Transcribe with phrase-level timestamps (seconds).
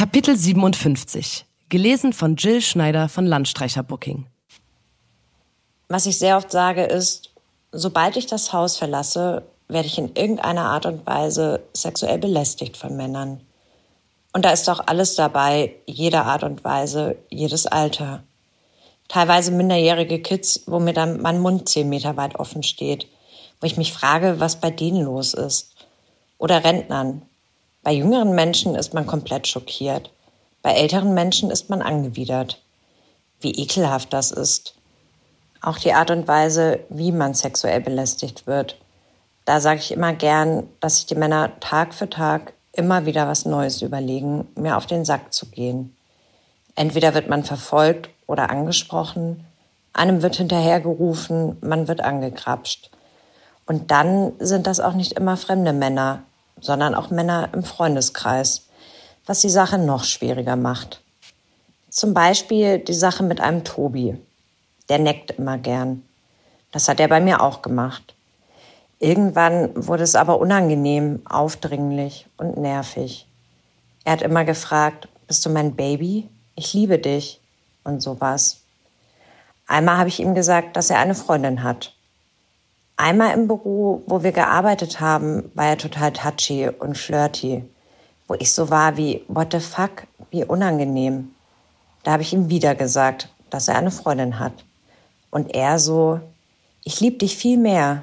[0.00, 1.44] Kapitel 57.
[1.68, 4.24] Gelesen von Jill Schneider von Landstreicher Booking.
[5.88, 7.28] Was ich sehr oft sage ist,
[7.70, 12.96] sobald ich das Haus verlasse, werde ich in irgendeiner Art und Weise sexuell belästigt von
[12.96, 13.42] Männern.
[14.32, 18.22] Und da ist doch alles dabei, jeder Art und Weise, jedes Alter.
[19.08, 23.06] Teilweise minderjährige Kids, wo mir dann mein Mund zehn Meter weit offen steht,
[23.60, 25.74] wo ich mich frage, was bei denen los ist.
[26.38, 27.20] Oder Rentnern.
[27.82, 30.10] Bei jüngeren Menschen ist man komplett schockiert.
[30.62, 32.60] Bei älteren Menschen ist man angewidert.
[33.40, 34.74] Wie ekelhaft das ist.
[35.62, 38.76] Auch die Art und Weise, wie man sexuell belästigt wird.
[39.46, 43.46] Da sage ich immer gern, dass sich die Männer Tag für Tag immer wieder was
[43.46, 45.96] Neues überlegen, mir auf den Sack zu gehen.
[46.74, 49.44] Entweder wird man verfolgt oder angesprochen,
[49.92, 52.90] einem wird hinterhergerufen, man wird angekrapscht.
[53.66, 56.22] Und dann sind das auch nicht immer fremde Männer,
[56.60, 58.66] sondern auch Männer im Freundeskreis,
[59.26, 61.02] was die Sache noch schwieriger macht.
[61.88, 64.16] Zum Beispiel die Sache mit einem Tobi.
[64.88, 66.02] Der neckt immer gern.
[66.72, 68.14] Das hat er bei mir auch gemacht.
[68.98, 73.26] Irgendwann wurde es aber unangenehm, aufdringlich und nervig.
[74.04, 76.28] Er hat immer gefragt, bist du mein Baby?
[76.54, 77.40] Ich liebe dich
[77.82, 78.58] und sowas.
[79.66, 81.94] Einmal habe ich ihm gesagt, dass er eine Freundin hat.
[83.00, 87.64] Einmal im Büro, wo wir gearbeitet haben, war er total touchy und flirty,
[88.28, 91.34] wo ich so war wie, what the fuck, wie unangenehm.
[92.02, 94.52] Da habe ich ihm wieder gesagt, dass er eine Freundin hat.
[95.30, 96.20] Und er so,
[96.84, 98.02] ich liebe dich viel mehr.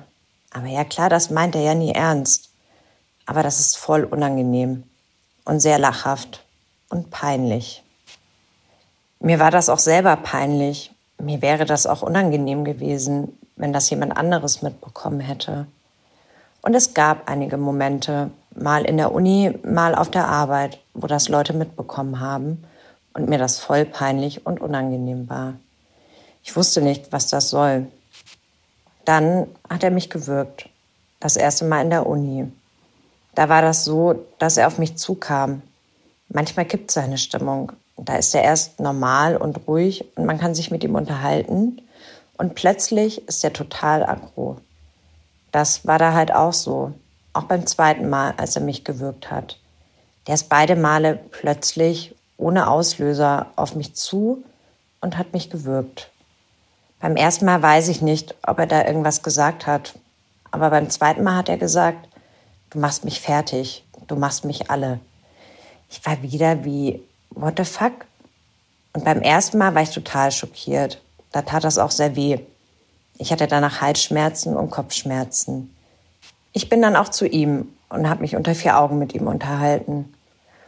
[0.51, 2.49] Aber ja klar, das meint er ja nie ernst.
[3.27, 4.81] Aber das ist voll unangenehm
[5.45, 6.43] und sehr lachhaft
[6.89, 7.83] und peinlich.
[9.19, 10.91] Mir war das auch selber peinlich.
[11.21, 15.67] Mir wäre das auch unangenehm gewesen, wenn das jemand anderes mitbekommen hätte.
[16.61, 21.29] Und es gab einige Momente, mal in der Uni, mal auf der Arbeit, wo das
[21.29, 22.63] Leute mitbekommen haben
[23.13, 25.53] und mir das voll peinlich und unangenehm war.
[26.43, 27.87] Ich wusste nicht, was das soll.
[29.05, 30.69] Dann hat er mich gewürgt.
[31.19, 32.51] Das erste Mal in der Uni.
[33.35, 35.61] Da war das so, dass er auf mich zukam.
[36.29, 37.71] Manchmal kippt seine Stimmung.
[37.97, 41.81] Da ist er erst normal und ruhig und man kann sich mit ihm unterhalten.
[42.37, 44.57] Und plötzlich ist er total aggro.
[45.51, 46.93] Das war da halt auch so.
[47.33, 49.59] Auch beim zweiten Mal, als er mich gewürgt hat.
[50.27, 54.43] Der ist beide Male plötzlich ohne Auslöser auf mich zu
[55.01, 56.11] und hat mich gewürgt.
[56.99, 59.97] Beim ersten Mal weiß ich nicht, ob er da irgendwas gesagt hat.
[60.51, 62.07] Aber beim zweiten Mal hat er gesagt,
[62.71, 64.99] du machst mich fertig, du machst mich alle.
[65.89, 68.05] Ich war wieder wie, what the fuck?
[68.93, 71.01] Und beim ersten Mal war ich total schockiert.
[71.31, 72.39] Da tat das auch sehr weh.
[73.17, 75.75] Ich hatte danach Halsschmerzen und Kopfschmerzen.
[76.53, 80.13] Ich bin dann auch zu ihm und habe mich unter vier Augen mit ihm unterhalten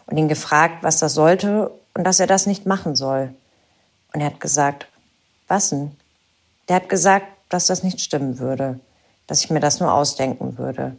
[0.08, 3.34] und ihn gefragt, was das sollte und dass er das nicht machen soll.
[4.14, 4.88] Und er hat gesagt,
[5.48, 5.92] was denn?
[6.68, 8.80] Der hat gesagt, dass das nicht stimmen würde,
[9.28, 10.96] dass ich mir das nur ausdenken würde,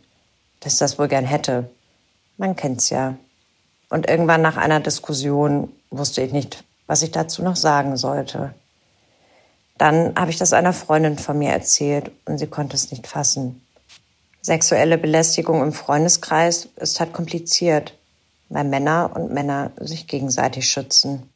[0.61, 1.71] dass ich das wohl gern hätte.
[2.37, 3.15] Man kennt's ja.
[3.89, 8.55] Und irgendwann nach einer Diskussion wusste ich nicht, was ich dazu noch sagen sollte.
[9.81, 13.63] Dann habe ich das einer Freundin von mir erzählt und sie konnte es nicht fassen.
[14.43, 17.97] Sexuelle Belästigung im Freundeskreis ist halt kompliziert,
[18.51, 21.31] weil Männer und Männer sich gegenseitig schützen.